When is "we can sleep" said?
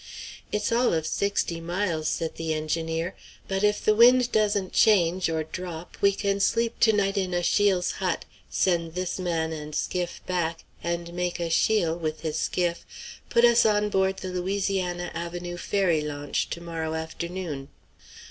6.01-6.79